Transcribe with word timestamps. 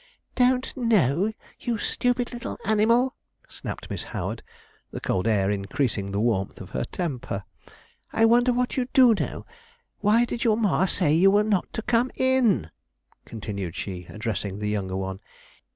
'Don't 0.33 0.75
know! 0.75 1.31
you 1.59 1.73
little 1.73 1.77
stupid 1.77 2.47
animal,' 2.65 3.15
snapped 3.47 3.87
Miss 3.91 4.05
Howard, 4.05 4.41
the 4.89 4.99
cold 4.99 5.27
air 5.27 5.51
increasing 5.51 6.11
the 6.11 6.19
warmth 6.19 6.59
of 6.59 6.71
her 6.71 6.83
temper. 6.85 7.43
'I 8.11 8.25
wonder 8.25 8.51
what 8.51 8.75
you 8.77 8.87
do 8.95 9.13
know. 9.13 9.45
Why 9.99 10.25
did 10.25 10.43
your 10.43 10.57
ma 10.57 10.87
say 10.87 11.13
you 11.13 11.29
were 11.29 11.43
not 11.43 11.71
to 11.73 11.83
come 11.83 12.09
in?' 12.15 12.71
continued 13.25 13.75
she, 13.75 14.07
addressing 14.09 14.57
the 14.57 14.69
younger 14.69 14.95
one. 14.95 15.19